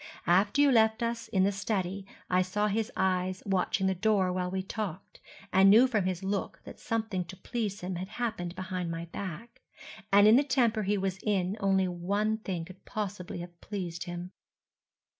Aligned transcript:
After 0.25 0.61
you 0.61 0.71
left 0.71 1.03
us 1.03 1.27
in 1.27 1.43
the 1.43 1.51
study 1.51 2.07
I 2.27 2.41
saw 2.41 2.65
his 2.65 2.91
eyes 2.97 3.43
watching 3.45 3.85
the 3.85 3.93
door 3.93 4.33
while 4.33 4.49
we 4.49 4.63
talked, 4.63 5.19
and 5.53 5.69
knew 5.69 5.85
from 5.85 6.05
his 6.05 6.23
look 6.23 6.59
that 6.63 6.79
something 6.79 7.23
to 7.25 7.37
please 7.37 7.81
him 7.81 7.97
had 7.97 8.07
happened 8.07 8.55
behind 8.55 8.89
my 8.89 9.05
back. 9.05 9.61
And 10.11 10.27
in 10.27 10.37
the 10.37 10.43
temper 10.43 10.81
he 10.81 10.97
was 10.97 11.19
in 11.21 11.55
only 11.59 11.87
one 11.87 12.39
thing 12.39 12.65
could 12.65 12.83
possibly 12.83 13.41
have 13.41 13.61
pleased 13.61 14.05
him. 14.05 14.31